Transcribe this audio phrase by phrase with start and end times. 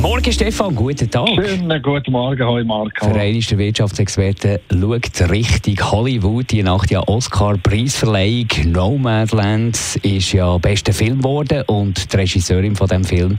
[0.00, 1.28] Morgen, Stefan, guten Tag.
[1.28, 3.12] Schönen guten Morgen, hoi Marco.
[3.12, 6.50] Der Wirtschaftsexperten schaut Richtung Hollywood.
[6.50, 13.04] Die Nacht ja Oscar-Preisverleihung Nomadland ist ja bester Film geworden und die Regisseurin von dem
[13.04, 13.36] Film,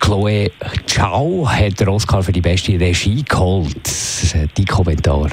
[0.00, 0.50] Chloe
[0.86, 3.88] Zhao, hat den Oscar für die beste Regie geholt.
[4.56, 5.30] Die Kommentar.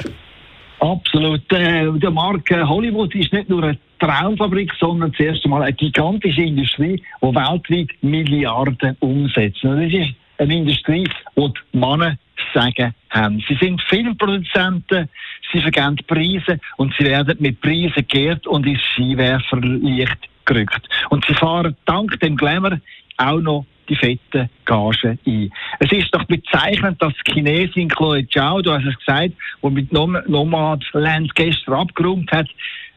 [0.80, 1.50] Absolut.
[1.52, 7.02] Äh, der Marke Hollywood ist nicht nur eine Traumfabrik, sondern zuerst einmal eine gigantische Industrie,
[7.22, 9.64] die weltweit Milliarden umsetzt.
[9.64, 12.16] Und das ist eine Industrie, wo die Männer
[12.54, 13.42] sagen haben.
[13.48, 15.08] Sie sind Filmproduzenten,
[15.52, 20.88] sie vergeben Preise und sie werden mit Preisen geehrt und ins Skiwerferlicht gerückt.
[21.10, 22.80] Und sie fahren dank dem Glamour
[23.18, 25.52] auch noch die fette Gage ein.
[25.78, 29.92] Es ist doch bezeichnend, dass die Chinesin Chloe Zhao, du hast es gesagt, die mit
[29.92, 32.48] Nomadland gestern abgeräumt hat,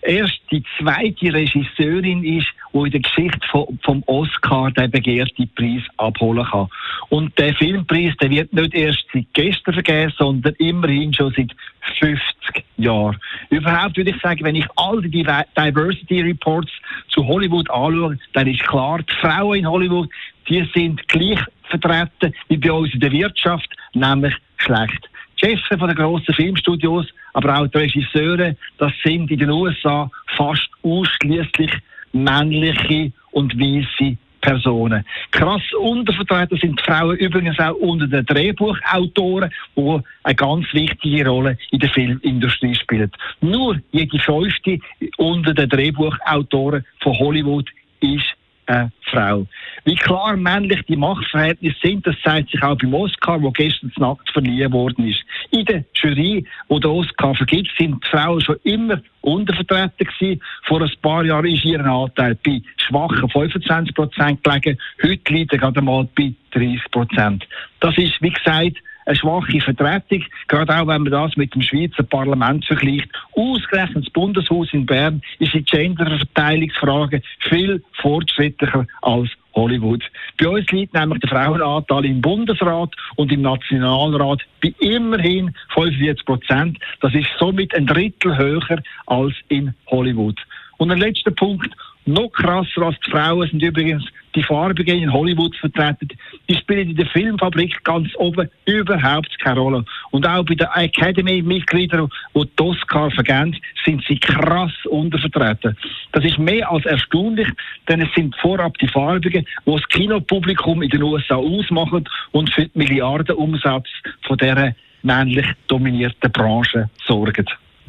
[0.02, 6.46] erst die zweite Regisseurin ist, die in der Geschichte vom Oscar den begehrten Preis abholen
[6.46, 6.68] kann.
[7.10, 11.52] Und der Filmpreis, der wird nicht erst seit gestern vergeben, sondern immerhin schon seit
[12.00, 13.18] 50 Jahren.
[13.50, 16.72] Überhaupt würde ich sagen, wenn ich all die Diversity Reports
[17.10, 20.10] zu Hollywood anschaue, dann ist klar, die Frauen in Hollywood,
[20.48, 25.09] die sind gleich vertreten wie bei uns in der Wirtschaft, nämlich schlecht.
[25.40, 30.70] Chefs von den grossen Filmstudios, aber auch die Regisseure, das sind in den USA fast
[30.84, 31.72] ausschließlich
[32.12, 35.06] männliche und weiße Personen.
[35.32, 41.58] Krass untervertreten sind die Frauen übrigens auch unter den Drehbuchautoren, die eine ganz wichtige Rolle
[41.72, 43.12] in der Filmindustrie spielen.
[43.42, 44.80] Nur jede fünfte
[45.18, 47.70] unter den Drehbuchautoren von Hollywood
[48.02, 48.36] ist
[48.70, 49.48] eine Frau.
[49.86, 54.30] Wie klar männlich die Machtverhältnisse sind, das zeigt sich auch beim Oscar, wo gestern Nacht
[54.32, 55.24] verliehen worden ist.
[55.52, 60.42] In der Jury, wo der Oscar vergibt, sind die Frauen schon immer untervertreten gewesen.
[60.64, 64.78] Vor ein paar Jahren ist ihr Anteil bei schwachen 25 Prozent gelegen.
[65.02, 67.48] Heute liegt er gerade mal bei 30 Prozent.
[67.80, 72.04] Das ist, wie gesagt, eine schwache Vertretung, gerade auch wenn man das mit dem Schweizer
[72.04, 73.10] Parlament vergleicht.
[73.36, 80.04] Ausgerechnet das Bundeshaus in Bern ist die Genderverteilungsfrage viel fortschrittlicher als Hollywood.
[80.38, 86.78] Bei uns liegt nämlich der Frauenanteil im Bundesrat und im Nationalrat bei immerhin 45 Prozent.
[87.02, 90.40] Das ist somit ein Drittel höher als in Hollywood.
[90.78, 91.76] Und ein letzter Punkt.
[92.06, 96.08] Noch krasser als die Frauen sind übrigens die Farbigen in Hollywood vertreten.
[96.50, 99.86] Die spielen in der Filmfabrik ganz oben überhaupt keine Rolle.
[100.10, 103.56] Und auch bei den Academy-Mitgliedern, die die Oscar vergeben,
[103.86, 105.78] sind sie krass untervertreten.
[106.12, 107.48] Das ist mehr als erstaunlich,
[107.88, 112.64] denn es sind vorab die Farbigen, die das Kinopublikum in den USA ausmachen und für
[112.66, 113.88] den Milliardenumsatz
[114.26, 114.74] von dieser
[115.04, 117.46] männlich dominierten Branche sorgen.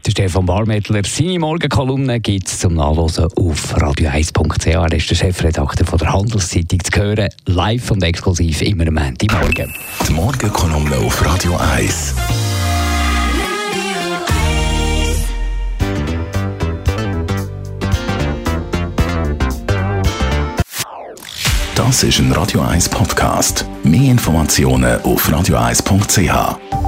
[0.06, 4.66] Der Stefan Barmettler, seine Morgenkolumne gibt es zum Nachlesen auf radio1.ch.
[4.66, 9.75] Er ist der Chefredakteur von der Handelszeitung zu hören, live und exklusiv immer am Morgen.
[10.09, 12.15] Die Morgenkolumne auf Radio 1.
[21.75, 23.67] Das ist ein Radio 1 Podcast.
[23.82, 26.79] Mehr Informationen auf radio1.ch.